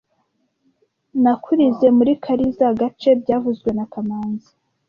[1.23, 4.51] Nakurizoe muri karizoa gace byavuzwe na kamanzi